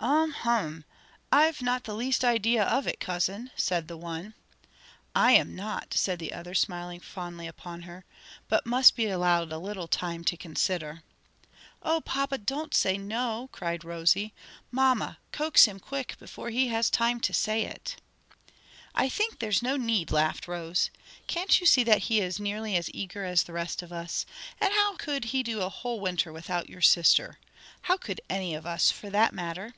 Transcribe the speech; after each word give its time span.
um 0.00 0.34
h'm! 0.44 0.84
I've 1.32 1.62
not 1.62 1.84
the 1.84 1.94
least 1.94 2.26
idea 2.26 2.62
of 2.64 2.86
it, 2.86 3.00
cousin," 3.00 3.50
said 3.56 3.88
the 3.88 3.96
one. 3.96 4.34
"I 5.14 5.32
am 5.32 5.54
not," 5.54 5.94
said 5.94 6.18
the 6.18 6.34
other, 6.34 6.52
smiling 6.52 7.00
fondly 7.00 7.46
upon 7.46 7.82
her, 7.82 8.04
"but 8.48 8.66
must 8.66 8.96
be 8.96 9.06
allowed 9.06 9.50
a 9.50 9.56
little 9.56 9.86
time 9.88 10.22
to 10.24 10.36
consider." 10.36 11.02
"O 11.82 12.02
papa, 12.02 12.36
don't 12.36 12.74
say 12.74 12.98
no!" 12.98 13.48
cried 13.50 13.82
Rosie. 13.84 14.34
"Mamma, 14.70 15.16
coax 15.32 15.64
him 15.64 15.78
quick 15.80 16.18
before 16.18 16.50
he 16.50 16.68
has 16.68 16.90
time 16.90 17.18
to 17.20 17.32
say 17.32 17.62
it." 17.64 17.96
"I 18.94 19.08
think 19.08 19.38
there's 19.38 19.62
no 19.62 19.76
need," 19.78 20.10
laughed 20.10 20.46
Rose. 20.46 20.90
"Can't 21.28 21.58
you 21.62 21.66
see 21.66 21.84
that 21.84 21.98
he 22.10 22.20
is 22.20 22.38
nearly 22.38 22.76
as 22.76 22.90
eager 22.92 23.24
as 23.24 23.44
the 23.44 23.54
rest 23.54 23.80
of 23.80 23.90
us? 23.90 24.26
and 24.60 24.70
how 24.74 24.96
could 24.96 25.26
he 25.26 25.42
do 25.42 25.62
a 25.62 25.70
whole 25.70 26.00
winter 26.00 26.30
without 26.30 26.68
your 26.68 26.82
sister? 26.82 27.38
How 27.82 27.96
could 27.96 28.20
any 28.28 28.54
of 28.54 28.66
us, 28.66 28.90
for 28.90 29.08
that 29.08 29.32
matter?" 29.32 29.72